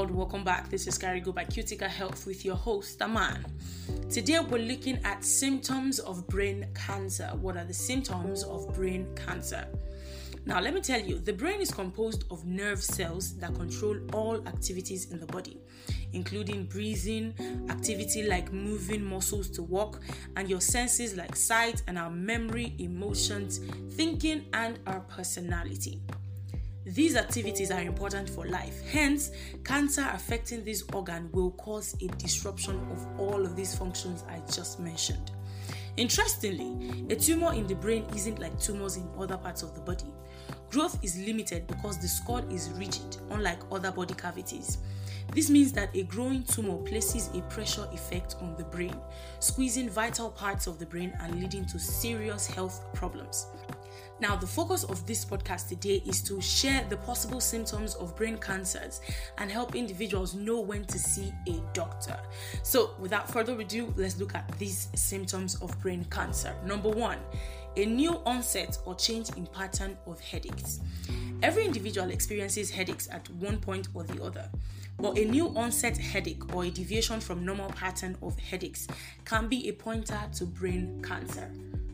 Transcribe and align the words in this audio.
world, 0.00 0.10
welcome 0.12 0.42
back. 0.42 0.70
This 0.70 0.86
is 0.86 0.98
Carigo 0.98 1.34
by 1.34 1.44
Cutica 1.44 1.86
Health 1.86 2.24
with 2.24 2.42
your 2.42 2.56
host, 2.56 3.02
Aman. 3.02 3.44
Today 4.08 4.40
we're 4.40 4.62
looking 4.62 4.98
at 5.04 5.22
symptoms 5.22 5.98
of 5.98 6.26
brain 6.26 6.66
cancer. 6.74 7.26
What 7.38 7.58
are 7.58 7.64
the 7.64 7.74
symptoms 7.74 8.42
of 8.44 8.74
brain 8.74 9.14
cancer? 9.14 9.68
Now, 10.46 10.58
let 10.58 10.72
me 10.72 10.80
tell 10.80 11.00
you, 11.02 11.18
the 11.18 11.34
brain 11.34 11.60
is 11.60 11.70
composed 11.70 12.24
of 12.30 12.46
nerve 12.46 12.82
cells 12.82 13.36
that 13.40 13.54
control 13.54 13.98
all 14.14 14.36
activities 14.48 15.10
in 15.10 15.20
the 15.20 15.26
body, 15.26 15.60
including 16.14 16.64
breathing, 16.64 17.34
activity 17.68 18.22
like 18.22 18.54
moving 18.54 19.04
muscles 19.04 19.50
to 19.50 19.62
walk, 19.62 20.00
and 20.36 20.48
your 20.48 20.62
senses 20.62 21.14
like 21.14 21.36
sight 21.36 21.82
and 21.88 21.98
our 21.98 22.10
memory, 22.10 22.74
emotions, 22.78 23.58
thinking, 23.90 24.46
and 24.54 24.78
our 24.86 25.00
personality. 25.00 26.00
These 26.86 27.14
activities 27.14 27.70
are 27.70 27.82
important 27.82 28.30
for 28.30 28.46
life. 28.46 28.82
Hence, 28.90 29.30
cancer 29.64 30.08
affecting 30.12 30.64
this 30.64 30.82
organ 30.94 31.28
will 31.32 31.50
cause 31.52 31.94
a 32.00 32.06
disruption 32.16 32.80
of 32.90 33.06
all 33.18 33.44
of 33.44 33.54
these 33.54 33.76
functions 33.76 34.24
I 34.28 34.40
just 34.50 34.80
mentioned. 34.80 35.30
Interestingly, 35.98 37.04
a 37.10 37.16
tumor 37.16 37.52
in 37.52 37.66
the 37.66 37.74
brain 37.74 38.06
isn't 38.14 38.38
like 38.38 38.58
tumors 38.58 38.96
in 38.96 39.06
other 39.18 39.36
parts 39.36 39.62
of 39.62 39.74
the 39.74 39.80
body. 39.82 40.06
Growth 40.70 40.98
is 41.04 41.18
limited 41.18 41.66
because 41.66 41.98
the 41.98 42.08
skull 42.08 42.38
is 42.50 42.70
rigid, 42.70 43.18
unlike 43.30 43.60
other 43.70 43.92
body 43.92 44.14
cavities. 44.14 44.78
This 45.34 45.50
means 45.50 45.72
that 45.72 45.94
a 45.94 46.04
growing 46.04 46.44
tumor 46.44 46.78
places 46.78 47.28
a 47.34 47.42
pressure 47.42 47.86
effect 47.92 48.36
on 48.40 48.56
the 48.56 48.64
brain, 48.64 48.96
squeezing 49.40 49.90
vital 49.90 50.30
parts 50.30 50.66
of 50.66 50.78
the 50.78 50.86
brain 50.86 51.12
and 51.20 51.40
leading 51.40 51.66
to 51.66 51.78
serious 51.78 52.46
health 52.46 52.82
problems. 52.94 53.46
Now, 54.20 54.36
the 54.36 54.46
focus 54.46 54.84
of 54.84 55.06
this 55.06 55.24
podcast 55.24 55.68
today 55.68 56.02
is 56.06 56.20
to 56.22 56.40
share 56.40 56.84
the 56.88 56.96
possible 56.96 57.40
symptoms 57.40 57.94
of 57.94 58.14
brain 58.16 58.38
cancers 58.38 59.00
and 59.38 59.50
help 59.50 59.74
individuals 59.74 60.34
know 60.34 60.60
when 60.60 60.84
to 60.86 60.98
see 60.98 61.32
a 61.48 61.62
doctor. 61.72 62.18
So, 62.62 62.90
without 62.98 63.30
further 63.30 63.58
ado, 63.58 63.92
let's 63.96 64.18
look 64.18 64.34
at 64.34 64.50
these 64.58 64.88
symptoms 64.94 65.54
of 65.62 65.78
brain 65.80 66.04
cancer. 66.10 66.54
Number 66.64 66.90
one, 66.90 67.18
a 67.76 67.86
new 67.86 68.20
onset 68.26 68.78
or 68.84 68.94
change 68.94 69.30
in 69.36 69.46
pattern 69.46 69.96
of 70.06 70.20
headaches. 70.20 70.80
Every 71.42 71.64
individual 71.64 72.10
experiences 72.10 72.70
headaches 72.70 73.08
at 73.10 73.28
one 73.30 73.58
point 73.58 73.88
or 73.94 74.02
the 74.02 74.22
other, 74.22 74.48
but 74.98 75.16
a 75.16 75.24
new 75.24 75.48
onset 75.56 75.96
headache 75.96 76.54
or 76.54 76.64
a 76.64 76.70
deviation 76.70 77.20
from 77.20 77.44
normal 77.44 77.70
pattern 77.70 78.16
of 78.22 78.38
headaches 78.38 78.86
can 79.24 79.48
be 79.48 79.68
a 79.68 79.72
pointer 79.72 80.20
to 80.34 80.44
brain 80.44 81.02
cancer. 81.02 81.50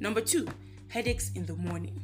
Number 0.00 0.20
two, 0.20 0.48
headaches 0.88 1.30
in 1.34 1.44
the 1.44 1.54
morning. 1.54 2.00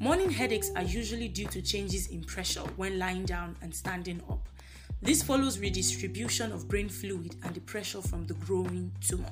Morning 0.00 0.30
headaches 0.30 0.70
are 0.74 0.82
usually 0.82 1.28
due 1.28 1.46
to 1.46 1.62
changes 1.62 2.08
in 2.08 2.24
pressure 2.24 2.60
when 2.76 2.98
lying 2.98 3.24
down 3.24 3.56
and 3.62 3.72
standing 3.72 4.20
up. 4.28 4.48
This 5.00 5.22
follows 5.22 5.60
redistribution 5.60 6.50
of 6.50 6.66
brain 6.68 6.88
fluid 6.88 7.36
and 7.44 7.54
the 7.54 7.60
pressure 7.60 8.02
from 8.02 8.26
the 8.26 8.34
growing 8.34 8.90
tumor. 9.00 9.30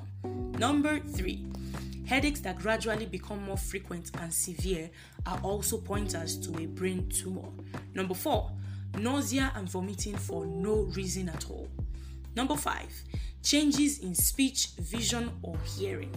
Number 0.57 0.99
three, 0.99 1.45
headaches 2.05 2.39
that 2.41 2.59
gradually 2.59 3.05
become 3.05 3.43
more 3.43 3.57
frequent 3.57 4.11
and 4.21 4.33
severe 4.33 4.89
are 5.25 5.39
also 5.43 5.77
pointers 5.77 6.37
to 6.47 6.57
a 6.63 6.65
brain 6.65 7.09
tumor. 7.09 7.49
Number 7.93 8.13
four, 8.13 8.51
nausea 8.97 9.51
and 9.55 9.69
vomiting 9.69 10.15
for 10.15 10.45
no 10.45 10.83
reason 10.95 11.27
at 11.27 11.49
all. 11.49 11.67
Number 12.35 12.55
five, 12.55 12.91
changes 13.43 13.99
in 13.99 14.13
speech, 14.13 14.69
vision, 14.79 15.31
or 15.41 15.57
hearing. 15.77 16.13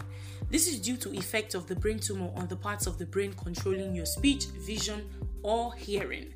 This 0.51 0.67
is 0.67 0.81
due 0.81 0.97
to 0.99 1.13
effect 1.17 1.55
of 1.55 1.67
the 1.67 1.77
brain 1.77 1.99
tumor 1.99 2.31
on 2.35 2.49
the 2.49 2.57
parts 2.57 2.87
of 2.87 2.99
the 2.99 3.07
brain 3.07 3.35
controlling 3.35 3.95
your 3.95 4.07
speech, 4.07 4.47
vision, 4.47 5.09
or 5.43 5.75
hearing. 5.75 6.33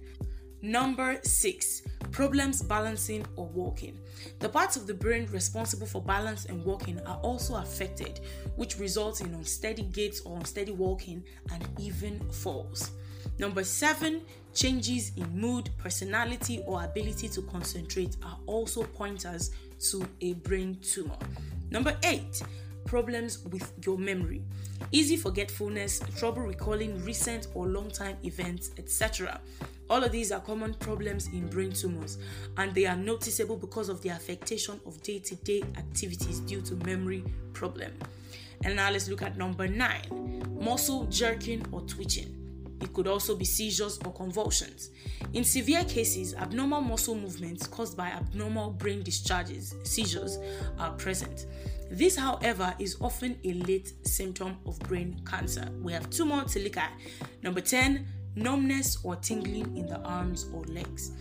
Number 0.64 1.18
6. 1.24 1.82
Problems 2.12 2.62
balancing 2.62 3.26
or 3.34 3.46
walking. 3.46 3.98
The 4.38 4.48
parts 4.48 4.76
of 4.76 4.86
the 4.86 4.94
brain 4.94 5.26
responsible 5.32 5.88
for 5.88 6.00
balance 6.00 6.44
and 6.44 6.64
walking 6.64 7.00
are 7.00 7.16
also 7.16 7.56
affected, 7.56 8.20
which 8.54 8.78
results 8.78 9.22
in 9.22 9.34
unsteady 9.34 9.82
gaits 9.82 10.20
or 10.20 10.36
unsteady 10.36 10.70
walking 10.70 11.24
and 11.50 11.66
even 11.80 12.20
falls. 12.30 12.92
Number 13.38 13.64
7. 13.64 14.22
Changes 14.54 15.12
in 15.16 15.40
mood, 15.40 15.70
personality, 15.78 16.62
or 16.66 16.84
ability 16.84 17.26
to 17.30 17.40
concentrate 17.42 18.16
are 18.22 18.36
also 18.46 18.82
pointers 18.82 19.50
to 19.90 20.06
a 20.20 20.34
brain 20.34 20.78
tumor. 20.82 21.16
Number 21.70 21.96
8 22.02 22.42
problems 22.84 23.38
with 23.46 23.72
your 23.86 23.96
memory, 23.96 24.42
easy 24.90 25.16
forgetfulness, 25.16 26.00
trouble 26.18 26.42
recalling 26.42 27.02
recent 27.04 27.46
or 27.54 27.66
long 27.66 27.90
time 27.90 28.16
events, 28.24 28.72
etc. 28.76 29.40
All 29.88 30.02
of 30.04 30.12
these 30.12 30.32
are 30.32 30.40
common 30.40 30.74
problems 30.74 31.28
in 31.28 31.48
brain 31.48 31.72
tumors, 31.72 32.18
and 32.56 32.74
they 32.74 32.86
are 32.86 32.96
noticeable 32.96 33.56
because 33.56 33.88
of 33.88 34.02
the 34.02 34.10
affectation 34.10 34.80
of 34.84 35.02
day 35.02 35.18
to 35.20 35.34
day 35.36 35.62
activities 35.76 36.40
due 36.40 36.60
to 36.62 36.74
memory 36.84 37.24
problem. 37.52 37.92
And 38.64 38.76
now 38.76 38.90
let's 38.90 39.08
look 39.08 39.22
at 39.22 39.36
number 39.36 39.66
nine 39.66 40.42
muscle 40.60 41.06
jerking 41.06 41.64
or 41.72 41.80
twitching. 41.82 42.41
It 42.82 42.92
could 42.92 43.06
also 43.06 43.36
be 43.36 43.44
seizures 43.44 43.98
or 44.04 44.12
convulsions. 44.12 44.90
In 45.32 45.44
severe 45.44 45.84
cases, 45.84 46.34
abnormal 46.34 46.80
muscle 46.80 47.14
movements 47.14 47.66
caused 47.66 47.96
by 47.96 48.08
abnormal 48.08 48.72
brain 48.72 49.02
discharges, 49.02 49.74
seizures, 49.84 50.38
are 50.78 50.92
present. 50.92 51.46
This, 51.90 52.16
however, 52.16 52.74
is 52.78 52.96
often 53.00 53.38
a 53.44 53.52
late 53.52 53.92
symptom 54.02 54.56
of 54.66 54.78
brain 54.80 55.20
cancer. 55.24 55.68
We 55.80 55.92
have 55.92 56.10
two 56.10 56.24
more 56.24 56.44
to 56.44 56.58
look 56.58 56.76
at. 56.76 56.90
Number 57.42 57.60
10, 57.60 58.06
numbness 58.34 58.98
or 59.04 59.16
tingling 59.16 59.76
in 59.76 59.86
the 59.86 60.00
arms 60.00 60.46
or 60.52 60.62
legs. 60.64 61.12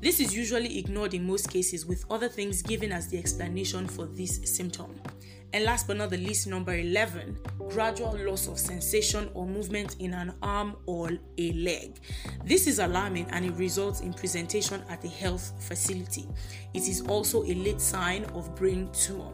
This 0.00 0.20
is 0.20 0.34
usually 0.34 0.78
ignored 0.78 1.14
in 1.14 1.26
most 1.26 1.50
cases, 1.50 1.86
with 1.86 2.04
other 2.10 2.28
things 2.28 2.62
given 2.62 2.92
as 2.92 3.08
the 3.08 3.18
explanation 3.18 3.86
for 3.86 4.06
this 4.06 4.40
symptom. 4.44 5.00
And 5.52 5.64
last 5.64 5.86
but 5.86 5.96
not 5.96 6.10
the 6.10 6.18
least, 6.18 6.46
number 6.46 6.74
11, 6.74 7.38
gradual 7.70 8.16
loss 8.18 8.46
of 8.48 8.58
sensation 8.58 9.30
or 9.32 9.46
movement 9.46 9.96
in 10.00 10.12
an 10.12 10.34
arm 10.42 10.76
or 10.86 11.10
a 11.38 11.52
leg. 11.52 11.98
This 12.44 12.66
is 12.66 12.78
alarming 12.78 13.26
and 13.30 13.44
it 13.44 13.54
results 13.54 14.00
in 14.00 14.12
presentation 14.12 14.82
at 14.88 15.04
a 15.04 15.08
health 15.08 15.52
facility. 15.60 16.26
It 16.74 16.88
is 16.88 17.02
also 17.02 17.42
a 17.44 17.54
late 17.54 17.80
sign 17.80 18.24
of 18.34 18.54
brain 18.54 18.90
tumor. 18.92 19.32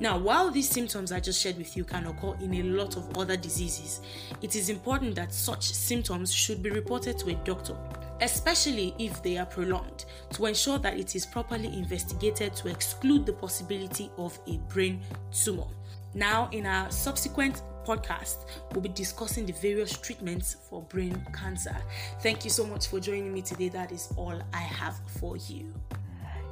Now, 0.00 0.18
while 0.18 0.50
these 0.50 0.68
symptoms 0.68 1.12
I 1.12 1.20
just 1.20 1.40
shared 1.40 1.58
with 1.58 1.76
you 1.76 1.84
can 1.84 2.06
occur 2.06 2.34
in 2.40 2.54
a 2.54 2.62
lot 2.62 2.96
of 2.96 3.16
other 3.16 3.36
diseases, 3.36 4.00
it 4.40 4.56
is 4.56 4.68
important 4.68 5.14
that 5.14 5.32
such 5.32 5.72
symptoms 5.72 6.32
should 6.32 6.62
be 6.62 6.70
reported 6.70 7.18
to 7.18 7.30
a 7.30 7.34
doctor 7.44 7.76
especially 8.22 8.94
if 8.98 9.22
they 9.22 9.36
are 9.36 9.44
prolonged, 9.46 10.06
to 10.30 10.46
ensure 10.46 10.78
that 10.78 10.98
it 10.98 11.14
is 11.14 11.26
properly 11.26 11.66
investigated 11.66 12.54
to 12.54 12.68
exclude 12.68 13.26
the 13.26 13.32
possibility 13.32 14.10
of 14.16 14.38
a 14.46 14.56
brain 14.72 15.02
tumor. 15.32 15.66
Now, 16.14 16.48
in 16.52 16.64
our 16.66 16.90
subsequent 16.90 17.62
podcast, 17.84 18.46
we'll 18.72 18.82
be 18.82 18.88
discussing 18.90 19.44
the 19.44 19.54
various 19.54 19.98
treatments 19.98 20.56
for 20.68 20.82
brain 20.82 21.26
cancer. 21.32 21.76
Thank 22.20 22.44
you 22.44 22.50
so 22.50 22.64
much 22.64 22.86
for 22.86 23.00
joining 23.00 23.34
me 23.34 23.42
today. 23.42 23.68
That 23.68 23.90
is 23.90 24.12
all 24.16 24.40
I 24.52 24.58
have 24.58 25.00
for 25.18 25.36
you. 25.36 25.74